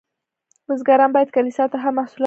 [0.67, 2.19] بزګران باید کلیسا ته هم محصولات ورکړي.